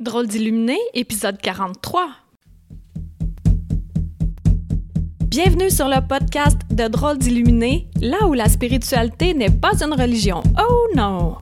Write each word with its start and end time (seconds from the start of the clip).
Drôle 0.00 0.26
d'illuminé, 0.26 0.76
épisode 0.92 1.38
43. 1.40 2.08
Bienvenue 5.28 5.70
sur 5.70 5.86
le 5.86 6.04
podcast 6.04 6.58
de 6.68 6.88
Drôle 6.88 7.16
d'illuminé, 7.18 7.88
là 8.02 8.26
où 8.26 8.32
la 8.32 8.48
spiritualité 8.48 9.34
n'est 9.34 9.50
pas 9.50 9.84
une 9.84 9.94
religion. 9.94 10.42
Oh 10.58 10.88
non! 10.96 11.36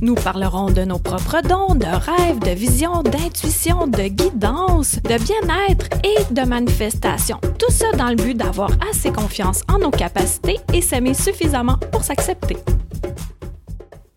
Nous 0.00 0.14
parlerons 0.14 0.70
de 0.70 0.82
nos 0.82 1.00
propres 1.00 1.42
dons, 1.42 1.74
de 1.74 1.86
rêves, 1.86 2.38
de 2.38 2.52
visions, 2.52 3.02
d'intuition, 3.02 3.88
de 3.88 4.04
guidance, 4.04 5.02
de 5.02 5.18
bien-être 5.18 5.88
et 6.04 6.32
de 6.32 6.42
manifestation. 6.42 7.40
Tout 7.58 7.72
ça 7.72 7.90
dans 7.96 8.10
le 8.10 8.14
but 8.14 8.36
d'avoir 8.36 8.70
assez 8.88 9.10
confiance 9.10 9.62
en 9.66 9.80
nos 9.80 9.90
capacités 9.90 10.60
et 10.72 10.80
s'aimer 10.80 11.14
suffisamment 11.14 11.78
pour 11.90 12.04
s'accepter. 12.04 12.58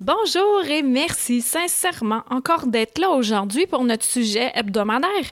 Bonjour 0.01 0.63
et 0.65 0.81
merci 0.81 1.41
sincèrement 1.41 2.23
encore 2.31 2.65
d'être 2.65 2.97
là 2.97 3.11
aujourd'hui 3.11 3.67
pour 3.67 3.83
notre 3.83 4.03
sujet 4.03 4.51
hebdomadaire. 4.55 5.29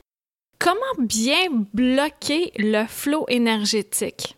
Comment 0.59 0.79
bien 0.99 1.47
bloquer 1.73 2.51
le 2.55 2.85
flot 2.85 3.25
énergétique? 3.29 4.37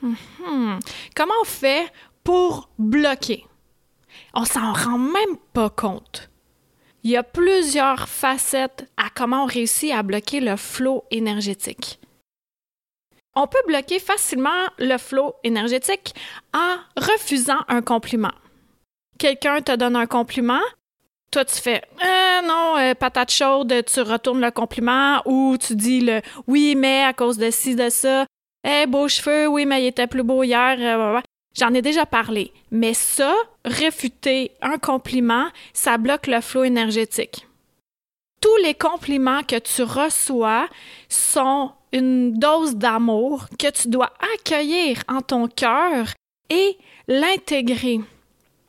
Mhm. 0.00 0.80
Comment 1.14 1.34
on 1.42 1.44
fait 1.44 1.92
pour 2.24 2.70
bloquer? 2.78 3.44
On 4.32 4.46
s'en 4.46 4.72
rend 4.72 4.96
même 4.96 5.36
pas 5.52 5.68
compte. 5.68 6.30
Il 7.02 7.10
y 7.10 7.16
a 7.18 7.22
plusieurs 7.22 8.08
facettes 8.08 8.90
à 8.96 9.10
comment 9.14 9.42
on 9.42 9.46
réussit 9.46 9.92
à 9.92 10.02
bloquer 10.02 10.40
le 10.40 10.56
flot 10.56 11.04
énergétique. 11.10 12.00
On 13.34 13.46
peut 13.46 13.62
bloquer 13.66 13.98
facilement 13.98 14.70
le 14.78 14.96
flot 14.96 15.34
énergétique 15.44 16.14
en 16.54 16.76
refusant 16.96 17.60
un 17.68 17.82
compliment 17.82 18.32
quelqu'un 19.18 19.60
te 19.60 19.74
donne 19.76 19.96
un 19.96 20.06
compliment, 20.06 20.60
toi 21.30 21.44
tu 21.44 21.56
fais 21.56 21.82
ah 22.00 22.40
non 22.44 22.78
euh, 22.78 22.94
patate 22.94 23.30
chaude, 23.30 23.74
tu 23.86 24.00
retournes 24.00 24.40
le 24.40 24.50
compliment 24.50 25.22
ou 25.26 25.56
tu 25.58 25.74
dis 25.76 26.00
le 26.00 26.20
oui 26.46 26.74
mais 26.76 27.04
à 27.04 27.12
cause 27.12 27.38
de 27.38 27.50
ci 27.50 27.74
de 27.74 27.88
ça, 27.88 28.26
eh 28.64 28.86
beaux 28.86 29.08
cheveux, 29.08 29.46
oui 29.48 29.66
mais 29.66 29.82
il 29.82 29.86
était 29.86 30.06
plus 30.06 30.22
beau 30.22 30.42
hier, 30.42 30.76
euh, 30.78 31.20
J'en 31.54 31.74
ai 31.74 31.82
déjà 31.82 32.06
parlé, 32.06 32.50
mais 32.70 32.94
ça, 32.94 33.34
réfuter 33.64 34.52
un 34.62 34.78
compliment, 34.78 35.48
ça 35.74 35.98
bloque 35.98 36.26
le 36.26 36.40
flot 36.40 36.64
énergétique. 36.64 37.46
Tous 38.40 38.56
les 38.62 38.74
compliments 38.74 39.42
que 39.42 39.58
tu 39.58 39.82
reçois 39.82 40.66
sont 41.08 41.72
une 41.92 42.32
dose 42.32 42.76
d'amour 42.76 43.46
que 43.58 43.70
tu 43.70 43.88
dois 43.88 44.12
accueillir 44.34 45.02
en 45.08 45.20
ton 45.20 45.46
cœur 45.46 46.06
et 46.48 46.78
l'intégrer 47.06 48.00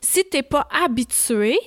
si 0.04 0.23
tu 0.30 0.38
n'es 0.38 0.44
pas 0.44 0.68
habitué 0.72 1.58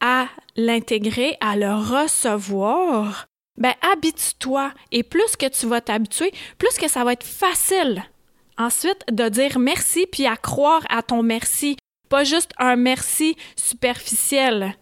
à 0.00 0.28
l'intégrer, 0.56 1.36
à 1.40 1.56
le 1.56 1.72
recevoir, 1.74 3.26
ben 3.56 3.74
habitue-toi. 3.92 4.72
Et 4.92 5.02
plus 5.02 5.36
que 5.36 5.46
tu 5.46 5.66
vas 5.66 5.80
t'habituer, 5.80 6.32
plus 6.58 6.76
que 6.78 6.88
ça 6.88 7.04
va 7.04 7.12
être 7.12 7.26
facile. 7.26 8.02
Ensuite 8.56 9.04
de 9.10 9.28
dire 9.28 9.58
merci 9.58 10.06
puis 10.06 10.26
à 10.26 10.36
croire 10.36 10.82
à 10.88 11.02
ton 11.02 11.22
merci, 11.22 11.76
pas 12.08 12.24
juste 12.24 12.52
un 12.58 12.76
merci 12.76 13.36
superficiel 13.56 14.74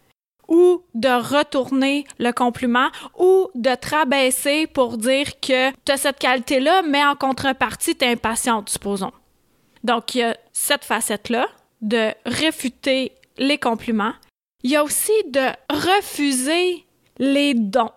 ou 0.49 0.83
de 0.95 1.09
retourner 1.09 2.07
le 2.19 2.31
compliment 2.31 2.89
ou 3.19 3.51
de 3.55 3.75
te 3.75 3.91
rabaisser 3.91 4.67
pour 4.67 4.97
dire 4.97 5.41
que 5.41 5.71
tu 5.85 5.93
as 5.93 5.97
cette 5.97 6.19
qualité-là, 6.19 6.83
mais 6.83 7.05
en 7.05 7.17
contrepartie, 7.17 7.97
tu 7.97 8.05
es 8.05 8.13
impatiente, 8.13 8.69
supposons. 8.69 9.13
Donc, 9.83 10.15
il 10.15 10.19
y 10.19 10.23
a 10.23 10.37
cette 10.53 10.85
facette-là 10.85 11.49
de 11.81 12.13
réfuter 12.25 13.13
les 13.39 13.59
compliments. 13.59 14.15
Il 14.63 14.71
y 14.71 14.77
a 14.77 14.85
aussi 14.85 15.13
de 15.29 15.49
refuser 15.71 16.85
les 17.19 17.55
dons. 17.55 17.91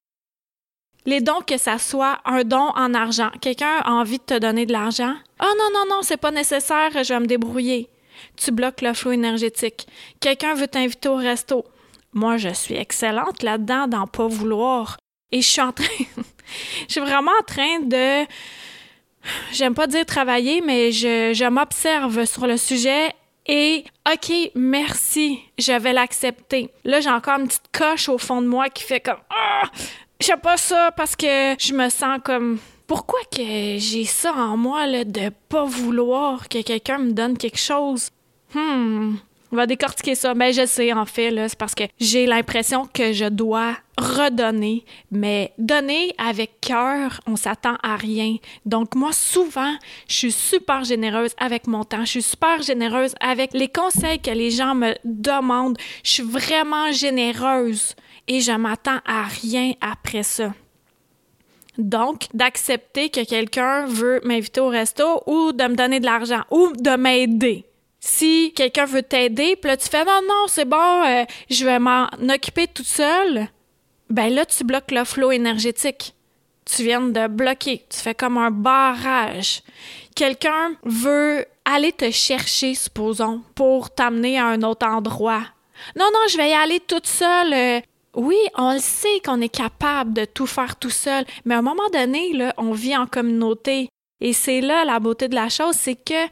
Les 1.05 1.22
dons, 1.22 1.41
que 1.41 1.58
ça 1.58 1.77
soit 1.77 2.19
un 2.25 2.44
don 2.44 2.72
en 2.75 2.94
argent. 2.94 3.31
Quelqu'un 3.41 3.80
a 3.83 3.91
envie 3.91 4.19
de 4.19 4.23
te 4.23 4.38
donner 4.38 4.66
de 4.66 4.73
l'argent? 4.73 5.16
Oh 5.41 5.53
non, 5.57 5.69
non, 5.73 5.85
non, 5.89 6.01
c'est 6.01 6.18
pas 6.18 6.31
nécessaire, 6.31 6.91
je 6.91 7.13
vais 7.13 7.19
me 7.19 7.25
débrouiller. 7.25 7.89
Tu 8.35 8.51
bloques 8.51 8.81
le 8.81 8.94
flot 8.94 9.13
énergétique. 9.13 9.88
Quelqu'un 10.19 10.53
veut 10.53 10.68
t'inviter 10.68 11.09
au 11.09 11.16
resto. 11.16 11.66
Moi, 12.13 12.38
je 12.38 12.50
suis 12.50 12.75
excellente 12.75 13.44
là-dedans, 13.44 13.88
d'en 13.88 14.07
pas 14.07 14.28
vouloir. 14.28 14.97
Et 15.31 15.41
je 15.41 15.47
suis 15.47 15.62
en 15.62 15.72
train. 15.72 15.85
je 16.88 16.91
suis 16.91 17.01
vraiment 17.01 17.31
en 17.39 17.44
train 17.44 17.79
de. 17.79 18.25
J'aime 19.51 19.73
pas 19.73 19.88
dire 19.88 20.06
travailler, 20.06 20.62
mais 20.62 20.91
je, 20.91 21.34
je 21.34 21.45
m'observe 21.50 22.25
sur 22.25 22.47
le 22.47 22.57
sujet 22.57 23.13
et 23.52 23.84
OK, 24.08 24.52
merci, 24.54 25.40
je 25.58 25.72
vais 25.72 25.92
l'accepter. 25.92 26.70
Là, 26.84 27.00
j'ai 27.00 27.10
encore 27.10 27.40
une 27.40 27.48
petite 27.48 27.72
coche 27.72 28.08
au 28.08 28.20
fond 28.20 28.44
de 28.44 28.48
moi 28.48 28.70
qui 28.70 28.84
fait 28.84 29.00
comme 29.00 29.18
ah, 29.32 29.64
j'aime 30.20 30.40
pas 30.40 30.56
ça 30.56 30.92
parce 30.96 31.16
que 31.16 31.56
je 31.60 31.74
me 31.74 31.90
sens 31.90 32.20
comme 32.24 32.60
pourquoi 32.86 33.20
que 33.32 33.42
j'ai 33.78 34.06
ça 34.06 34.34
en 34.34 34.56
moi 34.56 34.86
là 34.86 35.04
de 35.04 35.32
pas 35.50 35.66
vouloir 35.66 36.48
que 36.48 36.62
quelqu'un 36.62 37.00
me 37.00 37.12
donne 37.12 37.40
quelque 37.40 37.58
chose? 37.58 38.12
Hmm, 38.54 39.16
on 39.52 39.56
va 39.56 39.66
décortiquer 39.66 40.16
ça. 40.16 40.34
Mais 40.34 40.52
ben, 40.52 40.62
je 40.62 40.66
sais, 40.68 40.94
en 40.94 41.06
fait, 41.06 41.34
c'est 41.48 41.58
parce 41.58 41.76
que 41.76 41.84
j'ai 42.00 42.26
l'impression 42.26 42.86
que 42.86 43.14
je 43.14 43.26
dois 43.26 43.76
redonner. 43.98 44.86
Mais 45.12 45.54
donner 45.58 46.14
avec 46.18 46.62
cœur, 46.62 47.20
on 47.26 47.36
s'attend 47.36 47.76
à 47.84 47.96
rien. 47.96 48.38
Donc, 48.66 48.96
moi, 48.96 49.12
souvent, 49.12 49.76
je 50.08 50.16
suis 50.16 50.32
super 50.32 50.84
généreuse 50.84 51.32
avec 51.38 51.68
mon 51.68 51.84
temps. 51.84 52.06
Je 52.06 52.12
suis 52.12 52.24
super 52.24 52.62
généreuse 52.62 53.16
avec 53.20 53.54
les 53.54 53.68
conseils 53.68 54.20
que 54.20 54.32
les 54.32 54.52
gens 54.52 54.76
me 54.76 54.94
demandent. 55.04 55.78
Je 56.04 56.12
suis 56.12 56.24
vraiment 56.24 56.92
généreuse 56.92 57.96
et 58.28 58.42
je 58.42 58.52
m'attends 58.52 59.00
à 59.06 59.24
rien 59.24 59.74
après 59.81 60.24
ça. 60.24 60.54
Donc, 61.78 62.28
d'accepter 62.34 63.10
que 63.10 63.24
quelqu'un 63.24 63.86
veut 63.86 64.20
m'inviter 64.26 64.60
au 64.60 64.68
resto 64.68 65.24
ou 65.28 65.54
de 65.54 65.64
me 65.64 65.76
donner 65.76 66.02
de 66.02 66.06
l'argent 66.06 66.42
ou 66.52 66.74
de 66.78 66.98
m'aider. 66.98 67.69
Si 68.00 68.54
quelqu'un 68.56 68.86
veut 68.86 69.04
t'aider, 69.04 69.56
puis 69.56 69.70
là 69.70 69.78
tu 69.78 69.90
fais 69.90 70.06
non 70.06 70.22
non, 70.28 70.46
c'est 70.48 70.66
bon, 70.66 71.04
euh, 71.06 71.26
je 71.50 71.66
vais 71.66 71.80
m'en 71.80 72.08
occuper 72.30 72.68
toute 72.68 72.88
seule, 72.88 73.48
ben 74.10 74.34
là 74.34 74.46
tu 74.46 74.64
bloques 74.64 74.92
le 74.92 75.04
flot 75.04 75.32
énergétique. 75.32 76.16
Tu 76.66 76.84
viens 76.84 77.02
de 77.02 77.28
bloquer, 77.28 77.84
tu 77.90 77.98
fais 77.98 78.14
comme 78.14 78.38
un 78.38 78.52
barrage. 78.52 79.64
Quelqu'un 80.16 80.76
veut 80.84 81.46
aller 81.66 81.92
te 81.92 82.10
chercher, 82.12 82.76
supposons, 82.76 83.42
pour 83.56 83.90
t'amener 83.94 84.38
à 84.38 84.46
un 84.46 84.62
autre 84.62 84.86
endroit. 84.86 85.44
Non 85.96 86.06
non, 86.14 86.20
je 86.30 86.38
vais 86.38 86.52
y 86.52 86.54
aller 86.54 86.80
toute 86.80 87.08
seule. 87.08 87.54
Euh. 87.54 87.81
oui, 88.16 88.38
on 88.56 88.74
le 88.74 88.80
sait 88.80 89.20
qu'on 89.26 89.42
est 89.42 89.54
capable 89.54 90.14
de 90.14 90.26
tout 90.26 90.48
faire 90.48 90.76
tout 90.76 90.90
seul, 90.90 91.26
mais 91.46 91.56
à 91.56 91.60
un 91.60 91.64
moment 91.64 91.90
donné, 91.92 92.34
là, 92.34 92.54
on 92.58 92.72
vit 92.72 92.96
en 92.96 93.08
communauté. 93.08 93.90
Et 94.22 94.34
c'est 94.34 94.62
là 94.62 94.86
la 94.86 95.00
beauté 95.00 95.28
de 95.28 95.36
la 95.36 95.50
chose, 95.50 95.76
c'est 95.76 95.96
que 95.96 96.28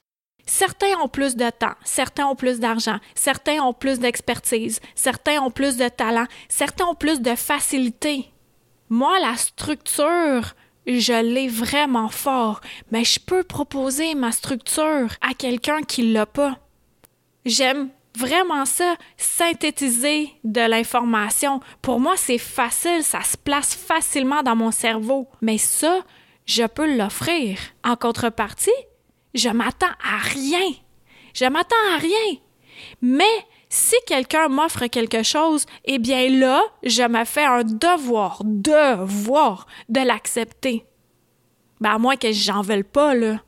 Certains 0.48 0.98
ont 1.04 1.10
plus 1.10 1.36
de 1.36 1.50
temps, 1.50 1.76
certains 1.84 2.26
ont 2.26 2.36
plus 2.36 2.60
d'argent, 2.60 2.98
certains 3.14 3.62
ont 3.62 3.74
plus 3.74 4.00
d'expertise, 4.00 4.80
certains 4.96 5.42
ont 5.42 5.52
plus 5.52 5.76
de 5.78 5.90
talent, 5.90 6.26
certains 6.48 6.86
ont 6.86 6.96
plus 6.96 7.22
de 7.22 7.36
facilité. 7.36 8.32
Moi, 8.90 9.20
la 9.20 9.36
structure, 9.36 10.56
je 10.88 11.22
l'ai 11.22 11.50
vraiment 11.50 12.08
fort, 12.08 12.62
mais 12.92 13.04
je 13.04 13.20
peux 13.20 13.44
proposer 13.44 14.16
ma 14.16 14.32
structure 14.32 15.10
à 15.22 15.34
quelqu'un 15.38 15.82
qui 15.82 16.14
l'a 16.14 16.26
pas. 16.26 16.58
J'aime 17.46 17.90
vraiment 18.18 18.66
ça, 18.66 18.96
synthétiser 19.18 20.32
de 20.46 20.62
l'information. 20.62 21.60
Pour 21.82 22.00
moi, 22.00 22.16
c'est 22.16 22.38
facile, 22.38 23.04
ça 23.04 23.22
se 23.22 23.38
place 23.38 23.76
facilement 23.76 24.44
dans 24.44 24.56
mon 24.56 24.72
cerveau. 24.72 25.28
Mais 25.42 25.58
ça, 25.58 26.00
je 26.46 26.64
peux 26.64 26.98
l'offrir. 26.98 27.60
En 27.84 27.96
contrepartie, 27.96 28.72
je 29.34 29.50
m'attends 29.50 29.86
à 30.04 30.18
rien. 30.18 30.74
Je 31.34 31.46
m'attends 31.46 31.76
à 31.94 31.98
rien. 31.98 32.38
Mais 33.02 33.24
si 33.70 33.96
quelqu'un 34.06 34.48
m'offre 34.48 34.88
quelque 34.88 35.24
chose, 35.24 35.66
eh 35.86 36.00
bien 36.00 36.30
là, 36.30 36.62
je 36.84 37.04
me 37.04 37.26
fais 37.26 37.46
un 37.46 37.64
devoir, 37.64 38.42
devoir 38.44 39.68
de 39.90 40.02
l'accepter. 40.02 40.86
Ben, 41.80 41.92
à 41.92 41.98
moins 41.98 42.16
que 42.16 42.32
j'en 42.32 42.62
veuille 42.62 42.84
pas, 42.84 43.14
là. 43.14 43.40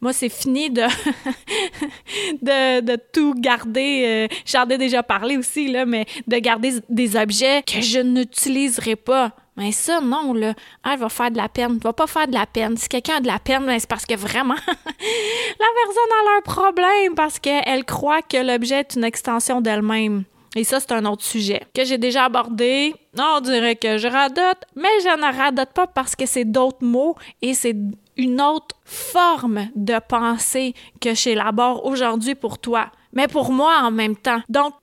Moi, 0.00 0.12
c'est 0.12 0.28
fini 0.28 0.70
de, 0.70 0.82
de, 2.42 2.96
tout 3.12 3.34
garder. 3.36 4.28
Euh, 4.30 4.36
j'en 4.46 4.68
ai 4.68 4.78
déjà 4.78 5.02
parlé 5.02 5.36
aussi, 5.36 5.68
là, 5.68 5.84
mais 5.84 6.06
de 6.26 6.36
garder 6.38 6.74
des 6.88 7.16
objets 7.16 7.62
que 7.62 7.80
je 7.80 7.98
n'utiliserai 7.98 8.96
pas. 8.96 9.34
Mais 9.56 9.72
ça, 9.72 10.00
non, 10.00 10.32
là. 10.32 10.54
Ah, 10.82 10.94
elle 10.94 11.00
va 11.00 11.08
faire 11.08 11.30
de 11.30 11.36
la 11.36 11.48
peine. 11.48 11.78
Va 11.78 11.92
pas 11.92 12.06
faire 12.06 12.26
de 12.26 12.34
la 12.34 12.46
peine. 12.46 12.76
Si 12.76 12.88
quelqu'un 12.88 13.16
a 13.16 13.20
de 13.20 13.26
la 13.26 13.38
peine, 13.38 13.64
ben, 13.64 13.78
c'est 13.78 13.88
parce 13.88 14.06
que 14.06 14.14
vraiment, 14.14 14.54
la 14.66 15.66
personne 15.84 16.12
a 16.12 16.38
un 16.38 16.40
problème 16.42 17.14
parce 17.14 17.38
qu'elle 17.38 17.84
croit 17.84 18.22
que 18.22 18.36
l'objet 18.36 18.80
est 18.80 18.96
une 18.96 19.04
extension 19.04 19.60
d'elle-même. 19.60 20.24
Et 20.56 20.64
ça, 20.64 20.78
c'est 20.78 20.92
un 20.92 21.04
autre 21.04 21.24
sujet 21.24 21.62
que 21.74 21.84
j'ai 21.84 21.98
déjà 21.98 22.24
abordé. 22.24 22.94
On 23.18 23.40
dirait 23.40 23.76
que 23.76 23.98
je 23.98 24.06
radote, 24.06 24.64
mais 24.76 25.00
je 25.02 25.16
ne 25.16 25.36
radote 25.36 25.72
pas 25.72 25.86
parce 25.86 26.14
que 26.14 26.26
c'est 26.26 26.44
d'autres 26.44 26.84
mots 26.84 27.16
et 27.42 27.54
c'est 27.54 27.76
une 28.16 28.40
autre 28.40 28.76
forme 28.84 29.68
de 29.74 29.98
pensée 30.08 30.74
que 31.00 31.14
j'élabore 31.14 31.84
aujourd'hui 31.84 32.36
pour 32.36 32.58
toi, 32.58 32.90
mais 33.12 33.26
pour 33.26 33.50
moi 33.50 33.80
en 33.82 33.90
même 33.90 34.16
temps. 34.16 34.42
Donc, 34.48 34.74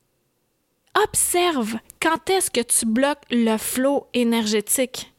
observe 0.95 1.75
quand 2.01 2.29
est-ce 2.29 2.51
que 2.51 2.61
tu 2.61 2.85
bloques 2.85 3.23
le 3.29 3.57
flot 3.57 4.07
énergétique? 4.13 5.13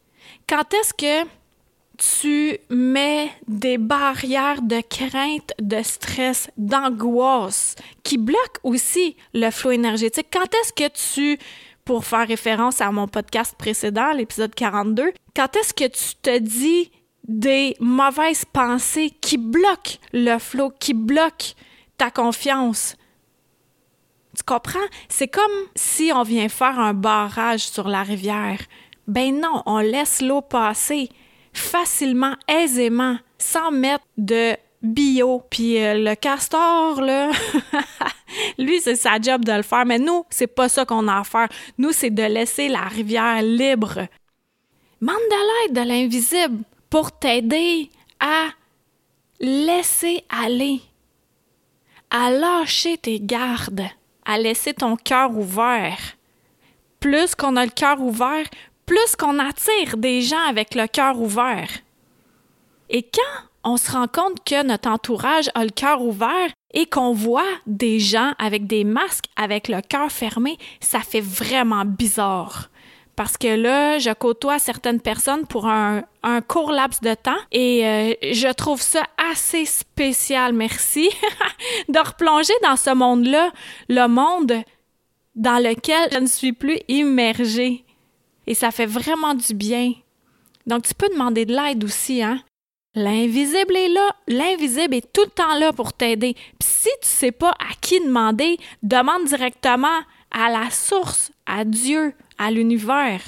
Quand 0.48 0.72
est-ce 0.74 0.94
que 0.94 1.28
tu 1.98 2.58
mets 2.70 3.30
des 3.46 3.78
barrières 3.78 4.62
de 4.62 4.80
crainte, 4.80 5.52
de 5.60 5.82
stress, 5.82 6.50
d'angoisse 6.56 7.76
qui 8.02 8.18
bloquent 8.18 8.60
aussi 8.62 9.16
le 9.34 9.50
flot 9.50 9.72
énergétique? 9.72 10.26
Quand 10.32 10.52
est-ce 10.54 10.72
que 10.72 10.88
tu, 10.88 11.38
pour 11.84 12.04
faire 12.04 12.26
référence 12.26 12.80
à 12.80 12.90
mon 12.90 13.08
podcast 13.08 13.54
précédent, 13.56 14.12
l'épisode 14.12 14.54
42, 14.54 15.12
quand 15.34 15.56
est-ce 15.56 15.72
que 15.72 15.88
tu 15.88 16.14
te 16.20 16.38
dis 16.38 16.90
des 17.26 17.76
mauvaises 17.78 18.44
pensées 18.44 19.10
qui 19.20 19.38
bloquent 19.38 19.98
le 20.12 20.38
flot, 20.38 20.72
qui 20.78 20.94
bloquent 20.94 21.54
ta 21.98 22.10
confiance? 22.10 22.96
Tu 24.36 24.42
comprends? 24.44 24.78
C'est 25.08 25.28
comme 25.28 25.52
si 25.74 26.10
on 26.14 26.22
vient 26.22 26.48
faire 26.48 26.78
un 26.78 26.94
barrage 26.94 27.68
sur 27.68 27.88
la 27.88 28.02
rivière. 28.02 28.58
Ben 29.06 29.38
non, 29.38 29.62
on 29.66 29.78
laisse 29.78 30.22
l'eau 30.22 30.40
passer 30.40 31.10
facilement, 31.52 32.34
aisément, 32.48 33.18
sans 33.36 33.70
mettre 33.70 34.04
de 34.16 34.56
bio. 34.82 35.42
Puis 35.50 35.82
euh, 35.82 35.94
le 35.94 36.14
castor, 36.14 37.02
là, 37.02 37.30
lui, 38.58 38.80
c'est 38.80 38.96
sa 38.96 39.20
job 39.20 39.44
de 39.44 39.52
le 39.52 39.62
faire. 39.62 39.84
Mais 39.84 39.98
nous, 39.98 40.24
c'est 40.30 40.46
pas 40.46 40.68
ça 40.68 40.86
qu'on 40.86 41.08
a 41.08 41.20
à 41.20 41.24
faire. 41.24 41.48
Nous, 41.76 41.92
c'est 41.92 42.10
de 42.10 42.22
laisser 42.22 42.68
la 42.68 42.82
rivière 42.82 43.42
libre. 43.42 44.06
Mande 45.00 45.16
de 45.16 45.66
l'aide 45.66 45.76
de 45.76 45.88
l'invisible 45.88 46.62
pour 46.88 47.12
t'aider 47.12 47.90
à 48.20 48.48
laisser 49.40 50.24
aller, 50.30 50.80
à 52.10 52.30
lâcher 52.30 52.96
tes 52.96 53.20
gardes 53.20 53.82
à 54.24 54.38
laisser 54.38 54.74
ton 54.74 54.96
cœur 54.96 55.36
ouvert. 55.36 55.98
Plus 57.00 57.34
qu'on 57.34 57.56
a 57.56 57.64
le 57.64 57.70
cœur 57.70 58.00
ouvert, 58.00 58.46
plus 58.86 59.16
qu'on 59.16 59.38
attire 59.38 59.96
des 59.96 60.22
gens 60.22 60.44
avec 60.48 60.74
le 60.74 60.86
cœur 60.86 61.20
ouvert. 61.20 61.68
Et 62.90 63.02
quand 63.02 63.48
on 63.64 63.76
se 63.76 63.92
rend 63.92 64.08
compte 64.08 64.44
que 64.44 64.64
notre 64.64 64.88
entourage 64.88 65.50
a 65.54 65.64
le 65.64 65.70
cœur 65.70 66.02
ouvert 66.02 66.50
et 66.74 66.86
qu'on 66.86 67.12
voit 67.12 67.42
des 67.66 68.00
gens 68.00 68.32
avec 68.38 68.66
des 68.66 68.84
masques 68.84 69.26
avec 69.36 69.68
le 69.68 69.80
cœur 69.80 70.10
fermé, 70.10 70.58
ça 70.80 71.00
fait 71.00 71.20
vraiment 71.20 71.84
bizarre 71.84 72.68
parce 73.22 73.38
que 73.38 73.54
là, 73.54 74.00
je 74.00 74.10
côtoie 74.10 74.58
certaines 74.58 75.00
personnes 75.00 75.46
pour 75.46 75.68
un, 75.68 76.02
court 76.48 76.72
laps 76.72 77.00
de 77.02 77.14
temps 77.14 77.38
et 77.52 77.86
euh, 77.86 78.14
je 78.20 78.52
trouve 78.52 78.82
ça 78.82 79.04
assez 79.30 79.64
spécial, 79.64 80.52
merci, 80.52 81.08
de 81.88 81.98
replonger 82.00 82.52
dans 82.64 82.74
ce 82.74 82.92
monde-là, 82.92 83.52
le 83.88 84.08
monde 84.08 84.54
dans 85.36 85.62
lequel 85.62 86.08
je 86.12 86.18
ne 86.18 86.26
suis 86.26 86.52
plus 86.52 86.80
immergée. 86.88 87.84
Et 88.48 88.54
ça 88.54 88.72
fait 88.72 88.86
vraiment 88.86 89.34
du 89.34 89.54
bien. 89.54 89.92
Donc, 90.66 90.82
tu 90.82 90.94
peux 90.94 91.08
demander 91.08 91.46
de 91.46 91.54
l'aide 91.54 91.84
aussi, 91.84 92.24
hein? 92.24 92.40
L'invisible 92.96 93.76
est 93.76 93.88
là. 93.88 94.16
L'invisible 94.26 94.96
est 94.96 95.12
tout 95.12 95.22
le 95.22 95.30
temps 95.30 95.56
là 95.60 95.72
pour 95.72 95.92
t'aider. 95.92 96.34
Puis 96.58 96.68
si 96.68 96.90
tu 97.00 97.08
sais 97.08 97.30
pas 97.30 97.50
à 97.52 97.72
qui 97.80 98.00
demander, 98.00 98.58
demande 98.82 99.26
directement 99.26 100.00
à 100.32 100.50
la 100.50 100.70
source, 100.70 101.30
à 101.46 101.64
Dieu, 101.64 102.14
à 102.38 102.50
l'univers. 102.50 103.22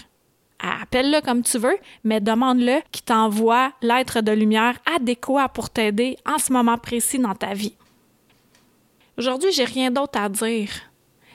Appelle-le 0.59 1.21
comme 1.21 1.43
tu 1.43 1.59
veux, 1.59 1.77
mais 2.05 2.21
demande-le 2.21 2.81
qui 2.91 3.03
t'envoie 3.03 3.73
l'être 3.83 4.21
de 4.23 4.33
lumière 4.33 4.79
adéquat 4.97 5.49
pour 5.49 5.69
t'aider 5.69 6.17
en 6.27 6.39
ce 6.39 6.53
moment 6.53 6.79
précis 6.79 7.19
dans 7.19 7.35
ta 7.35 7.53
vie. 7.53 7.75
Aujourd'hui, 9.19 9.53
j'ai 9.53 9.65
rien 9.65 9.91
d'autre 9.91 10.19
à 10.19 10.29
dire, 10.29 10.71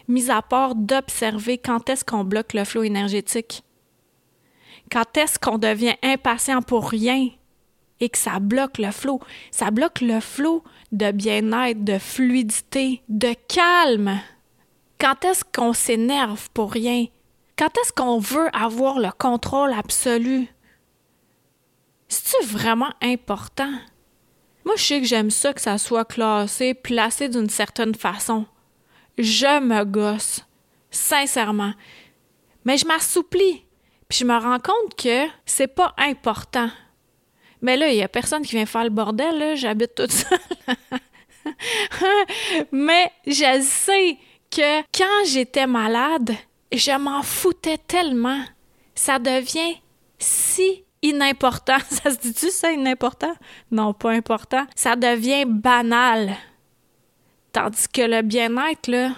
mis 0.08 0.32
à 0.32 0.42
part 0.42 0.76
d'observer 0.76 1.58
quand 1.58 1.90
est-ce 1.90 2.04
qu'on 2.04 2.24
bloque 2.24 2.54
le 2.54 2.66
flot 2.66 2.84
énergétique. 2.84 3.64
Quand 4.92 5.16
est-ce 5.16 5.38
qu'on 5.38 5.60
devient 5.60 5.96
impatient 6.02 6.62
pour 6.62 6.90
rien 6.90 7.30
et 8.00 8.10
que 8.10 8.18
ça 8.18 8.40
bloque 8.40 8.80
le 8.80 8.92
flot? 8.92 9.20
Ça 9.52 9.70
bloque 9.70 10.02
le 10.02 10.20
flot 10.20 10.64
de 10.92 11.12
bien-être, 11.12 11.84
de 11.84 12.00
fluidité, 12.00 13.04
de 13.08 13.34
calme. 13.48 14.20
Quand 15.00 15.24
est-ce 15.24 15.46
qu'on 15.46 15.74
s'énerve 15.74 16.50
pour 16.54 16.72
rien? 16.72 17.06
Quand 17.58 17.78
est-ce 17.78 17.94
qu'on 17.94 18.20
veut 18.20 18.50
avoir 18.54 19.00
le 19.00 19.12
contrôle 19.12 19.72
absolu? 19.74 20.48
C'est-tu 22.10 22.46
vraiment 22.46 22.92
important? 23.02 23.72
Moi, 24.66 24.76
je 24.76 24.84
sais 24.84 25.00
que 25.00 25.08
j'aime 25.08 25.30
ça 25.30 25.54
que 25.54 25.62
ça 25.62 25.78
soit 25.78 26.06
classé, 26.06 26.74
placé 26.74 27.30
d'une 27.30 27.50
certaine 27.50 27.96
façon. 27.96 28.46
Je 29.18 29.60
me 29.62 29.86
gosse, 29.86 30.46
sincèrement. 30.92 31.74
Mais 32.66 32.78
je 32.78 32.86
m'assouplis, 32.86 33.66
puis 34.08 34.20
je 34.20 34.26
me 34.26 34.38
rends 34.38 34.60
compte 34.60 34.96
que 34.98 35.28
c'est 35.46 35.68
pas 35.68 35.94
important. 35.98 36.70
Mais 37.62 37.78
là, 37.78 37.90
il 37.90 37.98
y 37.98 38.04
a 38.04 38.08
personne 38.08 38.44
qui 38.44 38.56
vient 38.56 38.66
faire 38.66 38.84
le 38.84 38.90
bordel, 38.90 39.38
là, 39.38 39.56
j'habite 39.56 39.96
toute 39.96 40.12
seule. 40.12 40.40
Mais 42.72 43.12
je 43.26 43.62
que 44.50 44.82
quand 44.96 45.26
j'étais 45.26 45.68
malade, 45.68 46.32
je 46.72 46.98
m'en 46.98 47.24
foutais 47.24 47.78
tellement. 47.78 48.44
Ça 48.96 49.20
devient 49.20 49.78
si 50.18 50.84
inimportant. 51.02 51.78
Ça 51.90 52.12
se 52.12 52.18
dit-tu 52.18 52.52
ça, 52.52 52.72
inimportant? 52.72 53.34
Non, 53.72 53.94
pas 53.94 54.12
important. 54.12 54.66
Ça 54.76 54.96
devient 54.96 55.46
banal. 55.46 56.36
Tandis 57.52 57.88
que 57.88 58.02
le 58.02 58.22
bien-être, 58.22 58.88
là, 58.88 59.12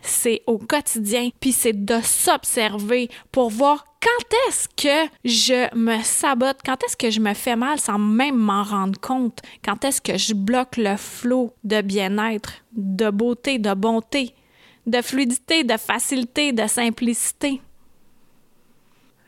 c'est 0.00 0.42
au 0.46 0.58
quotidien, 0.58 1.30
puis 1.40 1.52
c'est 1.52 1.84
de 1.84 2.00
s'observer 2.02 3.10
pour 3.32 3.50
voir 3.50 3.84
quand 4.00 4.36
est-ce 4.48 4.68
que 4.68 5.10
je 5.24 5.74
me 5.76 6.00
sabote, 6.02 6.58
quand 6.64 6.82
est-ce 6.84 6.96
que 6.96 7.10
je 7.10 7.20
me 7.20 7.34
fais 7.34 7.56
mal 7.56 7.80
sans 7.80 7.98
même 7.98 8.36
m'en 8.36 8.62
rendre 8.62 8.98
compte, 9.00 9.40
quand 9.64 9.84
est-ce 9.84 10.00
que 10.00 10.16
je 10.16 10.34
bloque 10.34 10.76
le 10.76 10.96
flot 10.96 11.52
de 11.64 11.80
bien-être, 11.80 12.52
de 12.72 13.10
beauté, 13.10 13.58
de 13.58 13.74
bonté, 13.74 14.34
de 14.86 15.02
fluidité, 15.02 15.64
de 15.64 15.76
facilité, 15.76 16.52
de 16.52 16.66
simplicité. 16.66 17.60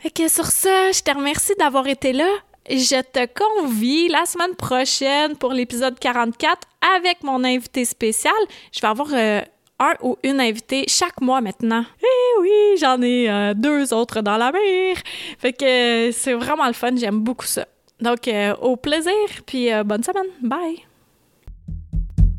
Et 0.04 0.10
que 0.10 0.28
sur 0.28 0.46
ça, 0.46 0.92
je 0.92 1.02
te 1.02 1.14
remercie 1.14 1.54
d'avoir 1.58 1.86
été 1.86 2.12
là. 2.12 2.28
Je 2.68 3.02
te 3.02 3.26
convie 3.26 4.08
la 4.08 4.24
semaine 4.26 4.54
prochaine 4.54 5.36
pour 5.36 5.52
l'épisode 5.52 5.98
44 5.98 6.68
avec 6.96 7.22
mon 7.22 7.42
invité 7.44 7.84
spécial. 7.84 8.32
Je 8.72 8.80
vais 8.80 8.86
avoir 8.86 9.08
euh, 9.12 9.40
un 9.78 9.94
ou 10.02 10.16
une 10.22 10.40
invitée 10.40 10.84
chaque 10.88 11.20
mois 11.20 11.40
maintenant. 11.40 11.84
Eh 12.00 12.40
oui, 12.40 12.78
j'en 12.78 13.00
ai 13.02 13.28
euh, 13.28 13.54
deux 13.54 13.92
autres 13.92 14.20
dans 14.20 14.36
la 14.36 14.52
mer. 14.52 14.96
Fait 15.38 15.52
que 15.52 15.64
euh, 16.08 16.12
c'est 16.12 16.34
vraiment 16.34 16.66
le 16.66 16.74
fun, 16.74 16.94
j'aime 16.96 17.20
beaucoup 17.20 17.46
ça. 17.46 17.66
Donc, 18.00 18.30
au 18.62 18.76
plaisir, 18.76 19.12
puis 19.44 19.68
bonne 19.84 20.02
semaine. 20.02 20.24
Bye! 20.40 20.86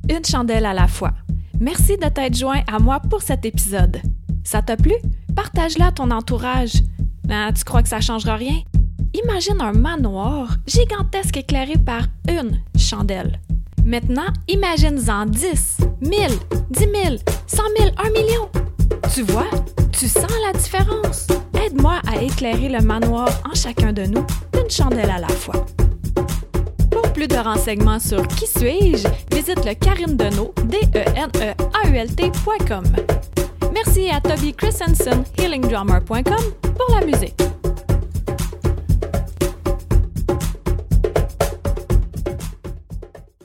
Une 0.09 0.25
chandelle 0.25 0.65
à 0.65 0.73
la 0.73 0.87
fois. 0.87 1.11
Merci 1.61 1.95
de 1.95 2.09
t'être 2.09 2.35
joint 2.35 2.63
à 2.65 2.79
moi 2.79 2.99
pour 2.99 3.21
cet 3.21 3.45
épisode. 3.45 4.01
Ça 4.43 4.63
t'a 4.63 4.75
plu? 4.75 4.95
Partage-la 5.35 5.87
à 5.87 5.91
ton 5.91 6.09
entourage. 6.09 6.73
Ben, 7.27 7.53
tu 7.53 7.63
crois 7.63 7.83
que 7.83 7.87
ça 7.87 8.01
changera 8.01 8.35
rien? 8.35 8.63
Imagine 9.13 9.61
un 9.61 9.71
manoir 9.71 10.57
gigantesque 10.65 11.37
éclairé 11.37 11.75
par 11.77 12.07
une 12.27 12.59
chandelle. 12.75 13.39
Maintenant, 13.85 14.25
imagine-en 14.47 15.27
10, 15.27 15.77
1000, 16.01 16.09
10 16.71 16.79
000, 16.79 16.89
100 17.45 17.63
000, 17.77 17.91
1 17.95 18.09
million. 18.09 18.49
Tu 19.13 19.21
vois? 19.21 19.51
Tu 19.91 20.07
sens 20.07 20.31
la 20.47 20.57
différence? 20.57 21.27
Aide-moi 21.63 22.01
à 22.11 22.23
éclairer 22.23 22.69
le 22.69 22.81
manoir 22.81 23.29
en 23.47 23.53
chacun 23.53 23.93
de 23.93 24.05
nous, 24.05 24.25
une 24.59 24.69
chandelle 24.71 25.11
à 25.11 25.19
la 25.19 25.27
fois 25.27 25.63
plus 27.21 27.27
de 27.27 27.37
renseignements 27.37 27.99
sur 27.99 28.27
Qui 28.29 28.47
suis-je, 28.47 29.07
visite 29.31 29.63
le 29.63 29.75
Karine 29.75 30.17
Deneau, 30.17 30.55
d 30.63 30.77
e 30.95 31.03
n 31.15 31.29
e 31.39 31.53
a 31.71 31.87
u 31.87 31.95
l 31.95 32.07
Merci 33.71 34.09
à 34.09 34.19
Toby 34.19 34.55
Christensen, 34.55 35.23
healingdrummer.com, 35.37 36.23
pour 36.75 36.95
la 36.95 37.05
musique. 37.05 37.50